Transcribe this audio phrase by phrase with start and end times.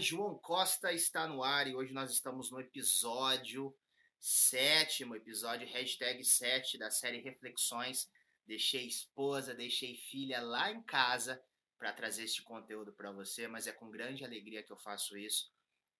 [0.00, 3.76] João Costa está no ar e hoje nós estamos no episódio
[4.20, 8.08] sétimo, episódio hashtag 7 da série Reflexões.
[8.46, 11.42] Deixei esposa, deixei filha lá em casa
[11.76, 15.50] para trazer este conteúdo para você, mas é com grande alegria que eu faço isso.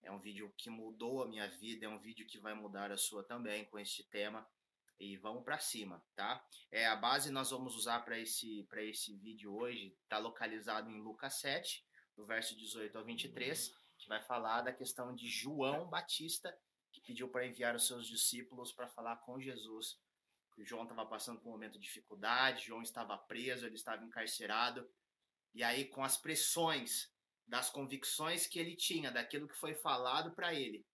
[0.00, 2.96] É um vídeo que mudou a minha vida, é um vídeo que vai mudar a
[2.96, 4.48] sua também com este tema.
[5.00, 6.44] E vamos para cima, tá?
[6.70, 11.00] É a base nós vamos usar para esse para esse vídeo hoje, está localizado em
[11.00, 11.84] Lucas 7,
[12.16, 16.56] do verso 18 ao 23, que vai falar da questão de João Batista,
[16.90, 20.00] que pediu para enviar os seus discípulos para falar com Jesus.
[20.56, 24.90] O João estava passando por um momento de dificuldade, João estava preso, ele estava encarcerado.
[25.54, 27.12] E aí, com as pressões
[27.46, 30.84] das convicções que ele tinha, daquilo que foi falado para ele,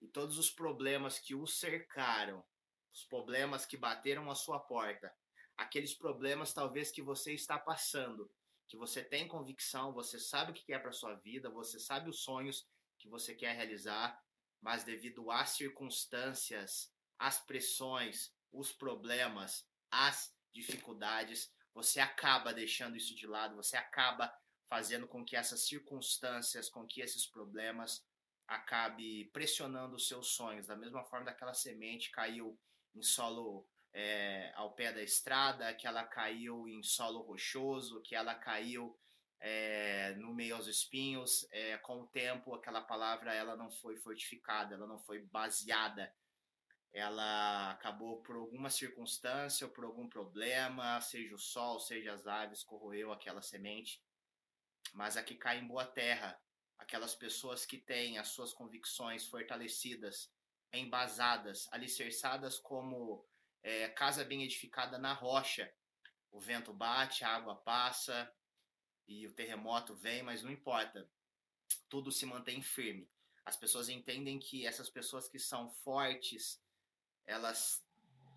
[0.00, 2.44] e todos os problemas que o cercaram,
[2.92, 5.12] os problemas que bateram a sua porta,
[5.56, 8.30] aqueles problemas talvez que você está passando,
[8.68, 12.22] que você tem convicção, você sabe o que quer para sua vida, você sabe os
[12.22, 12.66] sonhos
[12.98, 14.18] que você quer realizar,
[14.60, 23.26] mas devido às circunstâncias, às pressões, os problemas, as dificuldades, você acaba deixando isso de
[23.26, 24.32] lado, você acaba
[24.68, 28.04] fazendo com que essas circunstâncias, com que esses problemas
[28.46, 32.58] acabe pressionando os seus sonhos, da mesma forma daquela semente caiu
[32.94, 38.34] em solo é, ao pé da estrada, que ela caiu em solo rochoso, que ela
[38.34, 38.98] caiu
[39.38, 41.46] é, no meio aos espinhos.
[41.52, 46.12] É, com o tempo, aquela palavra ela não foi fortificada, ela não foi baseada.
[46.92, 52.64] Ela acabou por alguma circunstância ou por algum problema, seja o sol, seja as aves,
[52.64, 54.02] corroeu aquela semente.
[54.92, 56.40] Mas a que cai em boa terra,
[56.78, 60.32] aquelas pessoas que têm as suas convicções fortalecidas,
[60.72, 63.24] embasadas, alicerçadas como
[63.64, 65.72] é, casa bem edificada na rocha.
[66.30, 68.30] O vento bate, a água passa
[69.08, 71.08] e o terremoto vem, mas não importa.
[71.88, 73.08] Tudo se mantém firme.
[73.44, 76.62] As pessoas entendem que essas pessoas que são fortes,
[77.26, 77.82] elas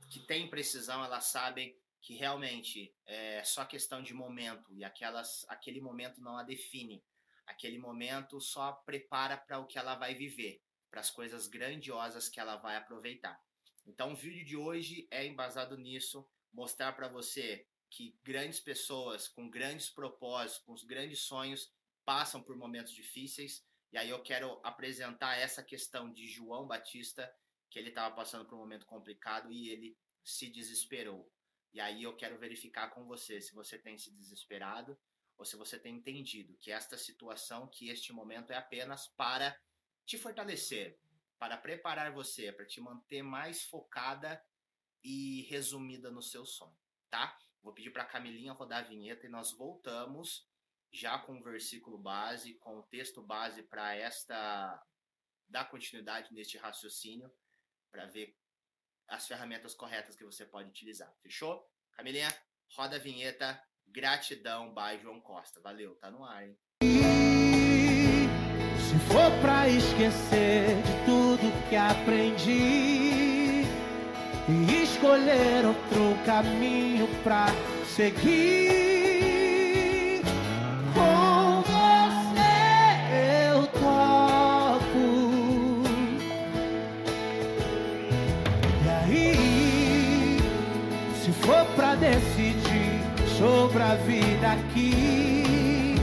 [0.09, 5.81] que têm precisão, elas sabem que realmente é só questão de momento e aquelas, aquele
[5.81, 7.03] momento não a define.
[7.45, 12.39] Aquele momento só prepara para o que ela vai viver, para as coisas grandiosas que
[12.39, 13.41] ela vai aproveitar.
[13.87, 19.49] Então, o vídeo de hoje é embasado nisso, mostrar para você que grandes pessoas com
[19.49, 21.71] grandes propósitos, com grandes sonhos,
[22.03, 23.65] passam por momentos difíceis.
[23.93, 27.33] E aí eu quero apresentar essa questão de João Batista,
[27.69, 31.31] que ele estava passando por um momento complicado e ele se desesperou.
[31.73, 34.97] E aí eu quero verificar com você se você tem se desesperado
[35.37, 39.57] ou se você tem entendido que esta situação, que este momento é apenas para
[40.05, 40.99] te fortalecer,
[41.39, 44.43] para preparar você, para te manter mais focada
[45.03, 46.77] e resumida no seu sonho,
[47.09, 47.37] tá?
[47.61, 50.47] Vou pedir para a Camilinha rodar a vinheta e nós voltamos
[50.91, 54.83] já com o versículo base, com o texto base para esta
[55.47, 57.31] dar continuidade neste raciocínio,
[57.91, 58.35] para ver
[59.07, 61.13] as ferramentas corretas que você pode utilizar.
[61.21, 61.69] Fechou?
[61.93, 62.29] Camilinha,
[62.75, 63.61] roda a vinheta.
[63.89, 65.61] Gratidão, by João Costa.
[65.61, 66.57] Valeu, tá no ar, hein?
[68.79, 70.96] Se for pra esquecer de
[71.69, 73.65] que aprendi
[74.49, 77.47] e escolher outro caminho pra
[77.95, 78.21] seguir,
[80.93, 82.63] com você
[83.51, 85.07] eu topo.
[88.85, 90.39] E aí,
[91.21, 93.01] se for pra decidir
[93.37, 95.95] sobre a vida aqui.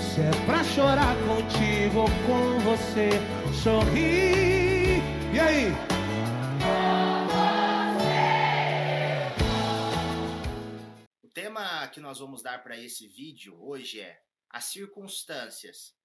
[0.00, 3.10] Se é pra chorar contigo ou com você
[3.52, 4.67] sorrir.
[5.38, 5.66] E aí?
[11.22, 15.96] O tema que nós vamos dar para esse vídeo hoje é: as circunstâncias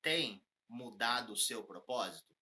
[0.00, 2.32] têm mudado o seu propósito?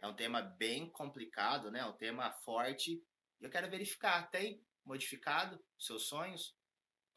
[0.00, 1.84] É um tema bem complicado, né?
[1.84, 3.04] Um tema forte.
[3.40, 6.56] E eu quero verificar, tem modificado seus sonhos?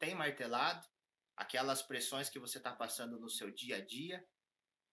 [0.00, 0.84] Tem martelado?
[1.36, 4.24] aquelas pressões que você está passando no seu dia a dia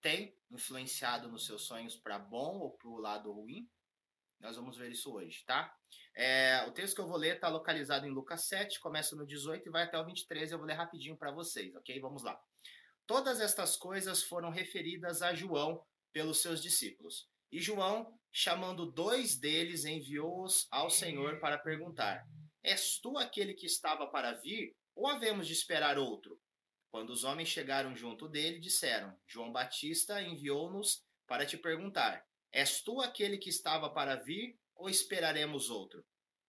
[0.01, 3.69] tem influenciado nos seus sonhos para bom ou para o lado ruim?
[4.39, 5.75] Nós vamos ver isso hoje, tá?
[6.15, 9.67] É, o texto que eu vou ler está localizado em Lucas 7, começa no 18
[9.67, 10.51] e vai até o 23.
[10.51, 11.99] Eu vou ler rapidinho para vocês, ok?
[11.99, 12.39] Vamos lá.
[13.05, 17.27] Todas estas coisas foram referidas a João pelos seus discípulos.
[17.51, 22.25] E João, chamando dois deles, enviou-os ao Senhor para perguntar:
[22.63, 26.39] És tu aquele que estava para vir ou havemos de esperar outro?
[26.91, 32.99] Quando os homens chegaram junto dele, disseram: João Batista enviou-nos para te perguntar: És tu
[32.99, 36.03] aquele que estava para vir, ou esperaremos outro?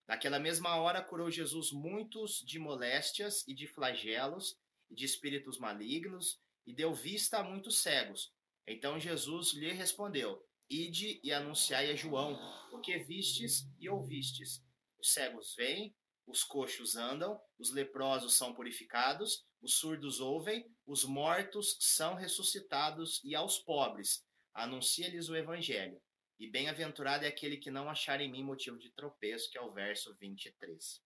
[0.08, 4.58] Naquela mesma hora curou Jesus muitos de moléstias e de flagelos
[4.90, 8.32] e de espíritos malignos, e deu vista a muitos cegos.
[8.66, 12.38] Então Jesus lhe respondeu: Ide e anunciai a João
[12.72, 14.62] o que vistes e ouvistes.
[14.98, 15.94] Os cegos veem,
[16.26, 23.35] os coxos andam, os leprosos são purificados, os surdos ouvem, os mortos são ressuscitados e
[23.35, 24.25] aos pobres
[24.55, 26.01] anuncia-lhes o evangelho.
[26.39, 29.73] E bem-aventurado é aquele que não achar em mim motivo de tropeço, que é o
[29.73, 31.03] verso 23.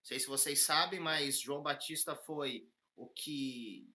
[0.00, 3.88] Não sei se vocês sabem, mas João Batista foi o que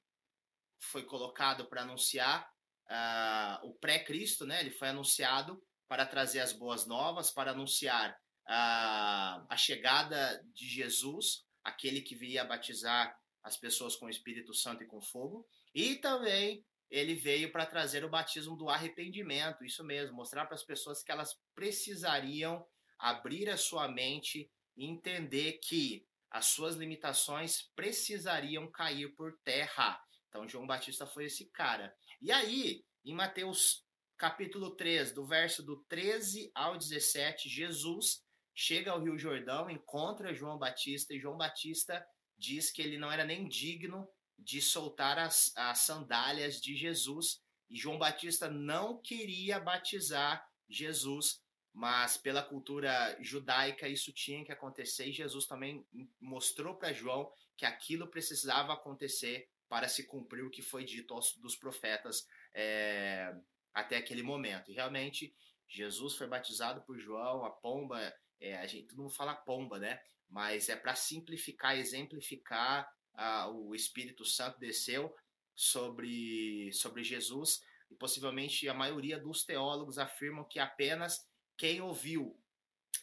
[0.80, 2.52] foi colocado para anunciar
[2.88, 4.60] uh, o pré-Cristo, né?
[4.60, 11.46] Ele foi anunciado para trazer as boas novas, para anunciar uh, a chegada de Jesus,
[11.66, 16.66] aquele que viria batizar as pessoas com o Espírito Santo e com fogo, e também
[16.90, 21.12] ele veio para trazer o batismo do arrependimento, isso mesmo, mostrar para as pessoas que
[21.12, 22.66] elas precisariam
[22.98, 30.00] abrir a sua mente e entender que as suas limitações precisariam cair por terra.
[30.30, 31.96] Então João Batista foi esse cara.
[32.22, 33.86] E aí, em Mateus
[34.18, 38.25] capítulo 3, do verso do 13 ao 17, Jesus
[38.56, 42.06] chega ao Rio Jordão, encontra João Batista e João Batista
[42.38, 44.08] diz que ele não era nem digno
[44.40, 47.42] de soltar as, as sandálias de Jesus.
[47.70, 51.42] E João Batista não queria batizar Jesus,
[51.74, 55.08] mas pela cultura judaica isso tinha que acontecer.
[55.08, 55.86] E Jesus também
[56.20, 61.36] mostrou para João que aquilo precisava acontecer para se cumprir o que foi dito aos,
[61.38, 63.36] dos profetas é,
[63.74, 64.72] até aquele momento.
[64.72, 65.36] E realmente
[65.68, 70.02] Jesus foi batizado por João, a pomba, é, a gente todo mundo fala pomba, né?
[70.30, 75.16] Mas é para simplificar, exemplificar a, o Espírito Santo desceu
[75.56, 81.28] sobre, sobre Jesus, e possivelmente a maioria dos teólogos afirmam que apenas
[81.58, 82.38] quem ouviu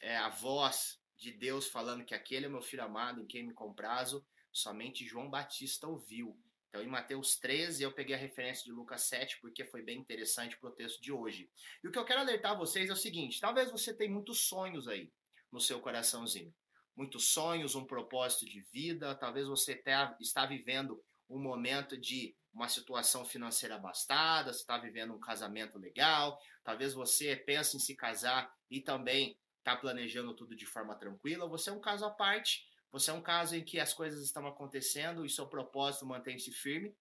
[0.01, 3.55] é, a voz de Deus falando que aquele é meu filho amado, em quem me
[3.55, 6.37] comprazo, somente João Batista ouviu.
[6.69, 10.59] Então, em Mateus 13, eu peguei a referência de Lucas 7, porque foi bem interessante
[10.59, 11.51] para o texto de hoje.
[11.85, 14.89] E o que eu quero alertar vocês é o seguinte: talvez você tenha muitos sonhos
[14.89, 15.13] aí
[15.53, 16.53] no seu coraçãozinho.
[16.97, 22.69] Muitos sonhos, um propósito de vida, talvez você tá, está vivendo um momento de uma
[22.69, 28.53] situação financeira abastada, você está vivendo um casamento legal, talvez você pense em se casar
[28.71, 33.11] e também está planejando tudo de forma tranquila, você é um caso à parte, você
[33.11, 36.95] é um caso em que as coisas estão acontecendo e seu propósito mantém-se firme,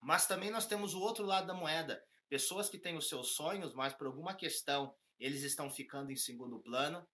[0.00, 3.74] mas também nós temos o outro lado da moeda, pessoas que têm os seus sonhos,
[3.74, 7.06] mas por alguma questão eles estão ficando em segundo plano,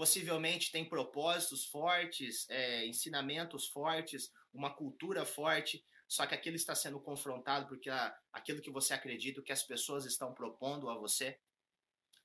[0.00, 6.98] possivelmente tem propósitos fortes, é, ensinamentos fortes, uma cultura forte, só que aquilo está sendo
[6.98, 11.38] confrontado porque a, aquilo que você acredita, o que as pessoas estão propondo a você.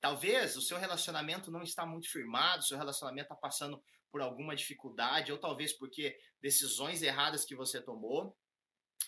[0.00, 3.78] Talvez o seu relacionamento não está muito firmado, seu relacionamento está passando
[4.10, 8.34] por alguma dificuldade, ou talvez porque decisões erradas que você tomou,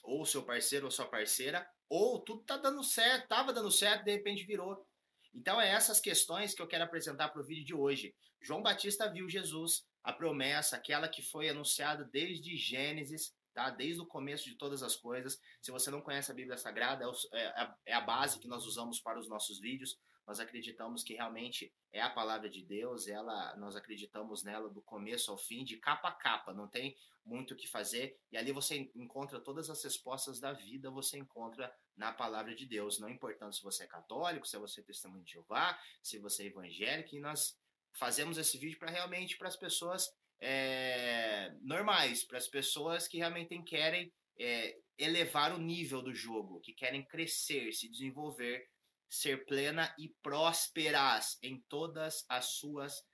[0.03, 4.13] ou seu parceiro ou sua parceira, ou tudo está dando certo, estava dando certo, de
[4.13, 4.87] repente virou.
[5.35, 8.15] Então, é essas questões que eu quero apresentar para o vídeo de hoje.
[8.41, 13.71] João Batista viu Jesus, a promessa, aquela que foi anunciada desde Gênesis, tá?
[13.71, 15.39] desde o começo de todas as coisas.
[15.61, 19.01] Se você não conhece a Bíblia Sagrada, é, é, é a base que nós usamos
[19.01, 19.99] para os nossos vídeos.
[20.29, 25.31] Nós acreditamos que realmente é a palavra de Deus, ela, nós acreditamos nela do começo
[25.31, 28.15] ao fim, de capa a capa, não tem muito o que fazer.
[28.31, 32.99] E ali você encontra todas as respostas da vida, você encontra na palavra de Deus,
[32.99, 36.47] não importando se você é católico, se você é testemunho de Jeová, se você é
[36.49, 37.59] evangélico, e nós
[37.95, 43.59] fazemos esse vídeo para realmente para as pessoas é, normais, para as pessoas que realmente
[43.63, 48.69] querem é, elevar o nível do jogo, que querem crescer, se desenvolver,
[49.09, 53.05] ser plena e prósperas em todas as suas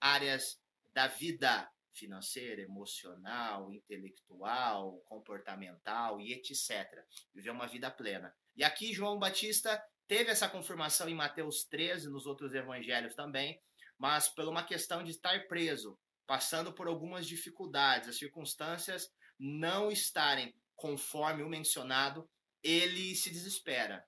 [0.00, 0.60] áreas
[0.92, 7.04] da vida financeira, emocional, intelectual, comportamental e etc.
[7.34, 8.34] Viver uma vida plena.
[8.56, 13.60] E aqui João Batista teve essa confirmação em Mateus 13, nos outros evangelhos também,
[13.98, 20.54] mas por uma questão de estar preso, passando por algumas dificuldades, as circunstâncias não estarem
[20.74, 22.28] conforme o mencionado,
[22.62, 24.04] ele se desespera.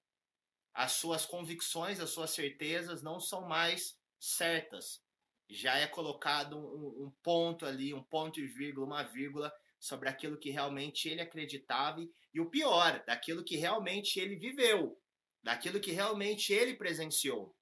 [0.75, 5.01] As suas convicções, as suas certezas não são mais certas.
[5.49, 10.39] Já é colocado um, um ponto ali, um ponto e vírgula, uma vírgula sobre aquilo
[10.39, 12.01] que realmente ele acreditava
[12.33, 14.99] e, o pior, daquilo que realmente ele viveu,
[15.43, 17.55] daquilo que realmente ele presenciou.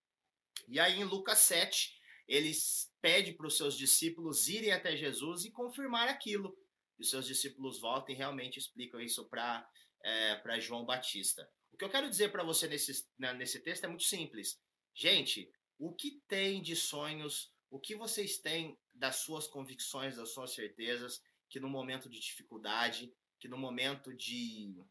[0.69, 1.93] E aí em Lucas 7,
[2.29, 2.53] ele
[3.01, 6.57] pede para os seus discípulos irem até Jesus e confirmar aquilo.
[6.99, 9.69] E os seus discípulos voltam e realmente explicam isso para
[10.05, 11.49] é, João Batista.
[11.73, 14.61] O que eu quero dizer para você nesse, nesse texto é muito simples.
[14.95, 20.53] Gente, o que tem de sonhos, o que vocês têm das suas convicções, das suas
[20.53, 24.85] certezas, que no momento de dificuldade, que no momento de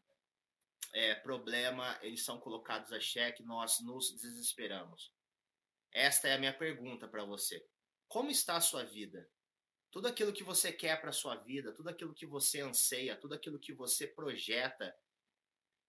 [0.92, 5.12] é, problema, eles são colocados a xeque, nós nos desesperamos.
[5.92, 7.64] Esta é a minha pergunta para você.
[8.08, 9.28] Como está a sua vida?
[9.90, 13.34] Tudo aquilo que você quer para a sua vida, tudo aquilo que você anseia, tudo
[13.34, 14.94] aquilo que você projeta,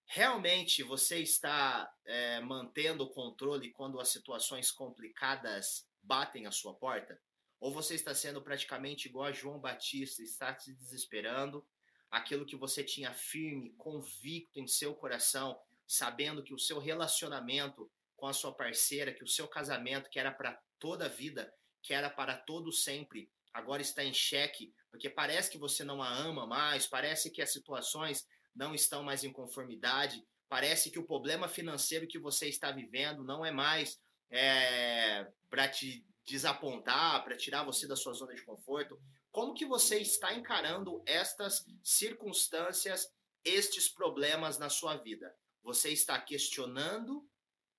[0.06, 7.20] realmente você está é, mantendo o controle quando as situações complicadas batem a sua porta?
[7.60, 11.66] Ou você está sendo praticamente igual a João Batista, está se desesperando,
[12.10, 18.26] aquilo que você tinha firme, convicto em seu coração, sabendo que o seu relacionamento com
[18.26, 22.08] a sua parceira, que o seu casamento, que era para toda a vida, que era
[22.08, 26.86] para todo sempre, agora está em xeque, porque parece que você não a ama mais,
[26.86, 32.18] parece que as situações não estão mais em conformidade, parece que o problema financeiro que
[32.18, 38.14] você está vivendo não é mais é, para te desapontar, para tirar você da sua
[38.14, 38.98] zona de conforto,
[39.30, 43.12] como que você está encarando estas circunstâncias,
[43.44, 45.34] estes problemas na sua vida?
[45.62, 47.28] Você está questionando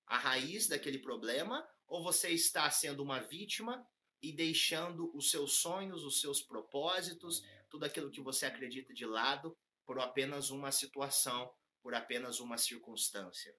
[0.06, 3.86] a raiz daquele problema ou você está sendo uma vítima
[4.22, 9.56] e deixando os seus sonhos, os seus propósitos, tudo aquilo que você acredita de lado
[9.86, 11.50] por apenas uma situação,
[11.82, 13.56] por apenas uma circunstância?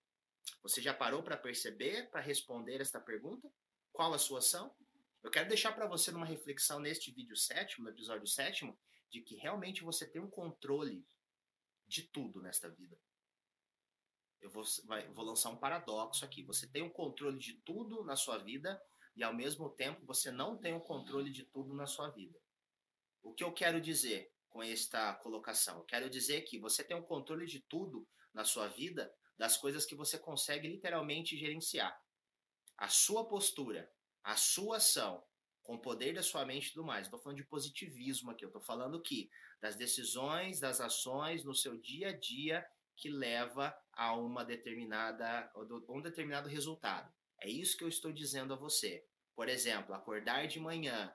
[0.62, 3.52] Você já parou para perceber, para responder esta pergunta?
[3.92, 4.76] Qual a sua ação?
[5.24, 8.78] Eu quero deixar para você numa reflexão neste vídeo sétimo, no episódio sétimo,
[9.10, 11.06] de que realmente você tem um controle
[11.88, 12.98] de tudo nesta vida.
[14.40, 16.44] Eu vou, vai, vou lançar um paradoxo aqui.
[16.44, 18.82] Você tem o um controle de tudo na sua vida
[19.16, 22.40] e ao mesmo tempo você não tem o um controle de tudo na sua vida.
[23.24, 25.78] O que eu quero dizer com esta colocação?
[25.78, 29.58] Eu quero dizer que você tem o um controle de tudo na sua vida, das
[29.58, 31.96] coisas que você consegue literalmente gerenciar.
[32.78, 33.92] A sua postura,
[34.24, 35.24] a sua ação
[35.68, 37.08] com o poder da sua mente e tudo mais.
[37.08, 38.46] Estou falando de positivismo aqui.
[38.46, 39.30] Eu estou falando que
[39.62, 45.52] das decisões, das ações no seu dia a dia que leva a uma determinada,
[45.90, 47.14] um determinado resultado.
[47.42, 49.06] É isso que eu estou dizendo a você.
[49.36, 51.14] Por exemplo, acordar de manhã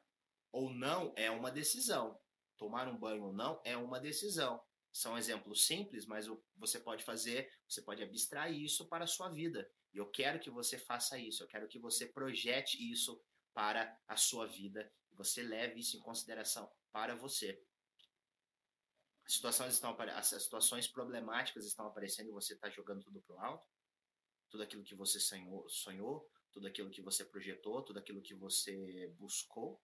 [0.52, 2.20] ou não é uma decisão.
[2.62, 4.62] Tomar um banho ou não é uma decisão.
[4.92, 9.69] São exemplos simples, mas você pode fazer, você pode abstrair isso para a sua vida.
[9.92, 13.21] E eu quero que você faça isso, eu quero que você projete isso
[13.52, 17.61] para a sua vida, você leve isso em consideração para você.
[19.26, 23.40] As situações, estão, as situações problemáticas estão aparecendo e você está jogando tudo para o
[23.40, 23.69] alto?
[24.49, 29.12] Tudo aquilo que você sonhou, sonhou, tudo aquilo que você projetou, tudo aquilo que você
[29.19, 29.83] buscou?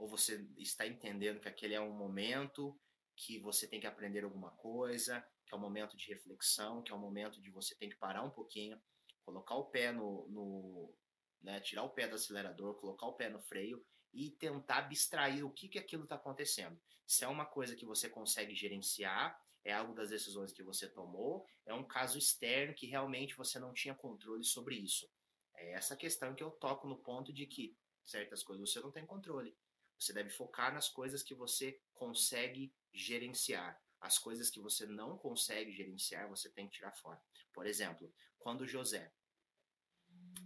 [0.00, 2.74] Ou você está entendendo que aquele é um momento
[3.14, 6.94] que você tem que aprender alguma coisa, que é um momento de reflexão, que é
[6.94, 8.80] um momento de você tem que parar um pouquinho,
[9.22, 10.94] colocar o pé no, no
[11.42, 15.50] né, tirar o pé do acelerador, colocar o pé no freio e tentar abstrair o
[15.50, 16.80] que, que aquilo está acontecendo.
[17.06, 21.46] Se é uma coisa que você consegue gerenciar, é algo das decisões que você tomou,
[21.66, 25.06] é um caso externo que realmente você não tinha controle sobre isso.
[25.54, 29.04] É essa questão que eu toco no ponto de que certas coisas você não tem
[29.04, 29.54] controle.
[30.00, 33.78] Você deve focar nas coisas que você consegue gerenciar.
[34.00, 37.22] As coisas que você não consegue gerenciar, você tem que tirar fora.
[37.52, 39.12] Por exemplo, quando José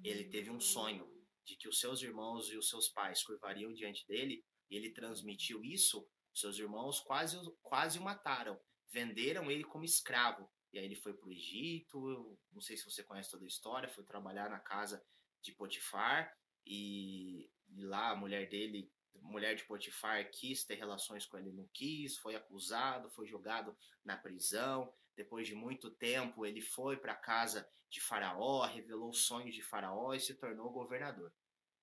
[0.03, 1.09] ele teve um sonho
[1.45, 5.63] de que os seus irmãos e os seus pais curvariam diante dele, e ele transmitiu
[5.63, 10.51] isso, seus irmãos quase, quase o mataram, venderam ele como escravo.
[10.73, 13.89] E aí ele foi para o Egito, não sei se você conhece toda a história,
[13.89, 15.05] foi trabalhar na casa
[15.41, 16.35] de Potifar,
[16.67, 18.91] e, e lá a mulher dele
[19.21, 24.17] mulher de Potifar quis ter relações com ele, não quis, foi acusado, foi jogado na
[24.17, 24.93] prisão.
[25.17, 29.63] Depois de muito tempo, ele foi para a casa de Faraó, revelou os sonhos de
[29.63, 31.33] Faraó e se tornou governador.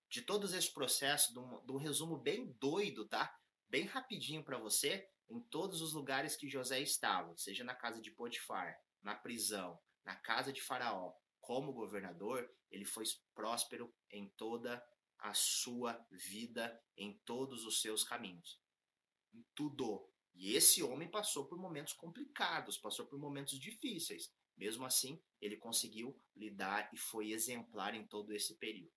[0.09, 3.33] De todos esses processos, de um, de um resumo bem doido, tá?
[3.69, 8.11] Bem rapidinho para você, em todos os lugares que José estava, seja na casa de
[8.11, 14.83] Potifar, na prisão, na casa de Faraó, como governador, ele foi próspero em toda
[15.21, 18.59] a sua vida em todos os seus caminhos.
[19.33, 20.09] Em tudo.
[20.33, 24.33] E esse homem passou por momentos complicados, passou por momentos difíceis.
[24.57, 28.93] Mesmo assim, ele conseguiu lidar e foi exemplar em todo esse período.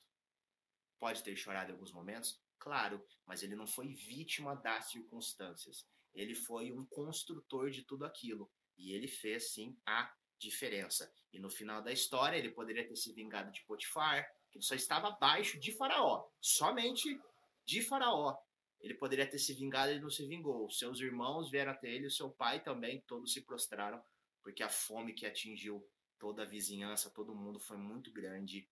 [0.99, 2.41] Pode ter chorado em alguns momentos?
[2.59, 5.87] Claro, mas ele não foi vítima das circunstâncias.
[6.15, 8.51] Ele foi um construtor de tudo aquilo.
[8.77, 11.13] E ele fez, sim, a diferença.
[11.33, 15.09] E no final da história, ele poderia ter se vingado de Potifar, ele só estava
[15.09, 17.21] abaixo de Faraó, somente
[17.65, 18.37] de Faraó.
[18.81, 20.71] Ele poderia ter se vingado, ele não se vingou.
[20.71, 24.03] Seus irmãos vieram até ele, o seu pai também, todos se prostraram,
[24.43, 25.85] porque a fome que atingiu
[26.19, 28.69] toda a vizinhança, todo mundo foi muito grande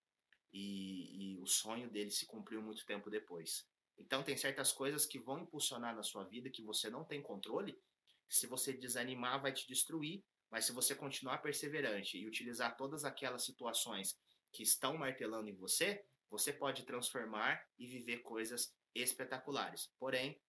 [0.52, 3.66] e, e o sonho dele se cumpriu muito tempo depois.
[3.98, 7.78] Então tem certas coisas que vão impulsionar na sua vida que você não tem controle.
[8.28, 13.42] Se você desanimar, vai te destruir, Mas se você continuar perseverante e utilizar todas aquelas
[13.42, 14.18] situações
[14.52, 19.92] que estão martelando em você, você pode transformar e viver coisas espetaculares.
[19.98, 20.40] Porém,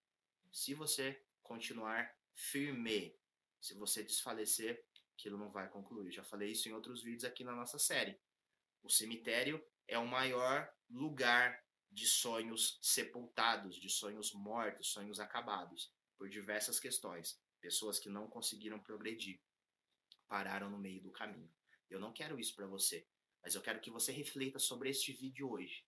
[0.52, 3.16] se você continuar firme,
[3.60, 4.84] se você desfalecer,
[5.14, 6.12] aquilo não vai concluir.
[6.12, 8.18] Já falei isso em outros vídeos aqui na nossa série.
[8.82, 16.28] O cemitério é o maior lugar de sonhos sepultados, de sonhos mortos, sonhos acabados, por
[16.28, 17.40] diversas questões.
[17.60, 19.40] Pessoas que não conseguiram progredir,
[20.28, 21.50] pararam no meio do caminho.
[21.88, 23.06] Eu não quero isso para você,
[23.44, 25.86] mas eu quero que você reflita sobre este vídeo hoje,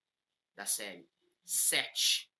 [0.54, 1.08] da série
[1.42, 2.30] 7,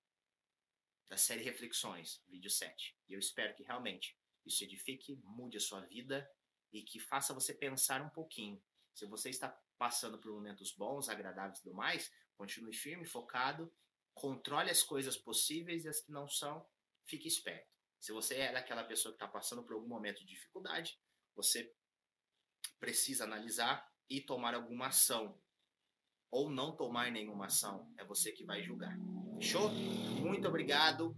[1.09, 2.95] da série Reflexões, vídeo 7.
[3.09, 6.29] E eu espero que realmente isso edifique, mude a sua vida
[6.71, 8.61] e que faça você pensar um pouquinho.
[8.93, 13.73] Se você está passando por momentos bons, agradáveis e tudo mais, continue firme, focado,
[14.13, 16.63] controle as coisas possíveis e as que não são,
[17.05, 17.75] fique esperto.
[17.99, 20.99] Se você é daquela pessoa que está passando por algum momento de dificuldade,
[21.35, 21.75] você
[22.79, 25.39] precisa analisar e tomar alguma ação.
[26.29, 27.91] Ou não tomar nenhuma ação.
[27.97, 28.97] É você que vai julgar.
[29.35, 29.69] Fechou?
[29.69, 31.15] Muito obrigado.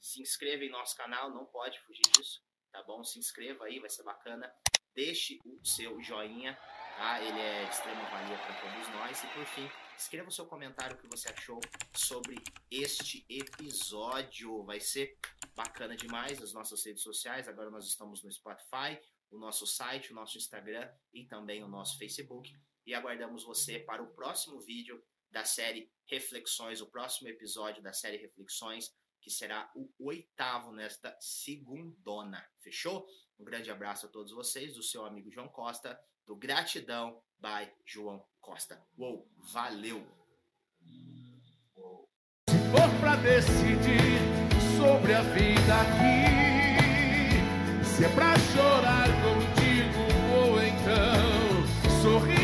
[0.00, 2.42] Se inscreva em nosso canal, não pode fugir disso.
[2.70, 3.02] Tá bom?
[3.04, 4.52] Se inscreva aí, vai ser bacana.
[4.94, 6.58] Deixe o seu joinha,
[6.96, 7.22] tá?
[7.22, 9.24] Ele é de extrema valia para todos nós.
[9.24, 11.58] E por fim, escreva o seu comentário o que você achou
[11.96, 12.36] sobre
[12.70, 14.62] este episódio.
[14.64, 15.16] Vai ser
[15.54, 17.48] bacana demais as nossas redes sociais.
[17.48, 19.00] Agora nós estamos no Spotify,
[19.34, 22.52] o nosso site, o nosso Instagram e também o nosso Facebook.
[22.86, 28.18] E aguardamos você para o próximo vídeo da série Reflexões, o próximo episódio da série
[28.18, 32.46] Reflexões, que será o oitavo nesta segundona.
[32.60, 33.06] Fechou?
[33.38, 38.24] Um grande abraço a todos vocês, do seu amigo João Costa, do Gratidão by João
[38.40, 38.86] Costa.
[38.96, 40.06] Uou, valeu!
[43.00, 44.18] Pra decidir
[44.78, 46.63] sobre a vida aqui,
[47.96, 50.00] se é pra chorar contigo
[50.36, 52.43] ou então sorrir.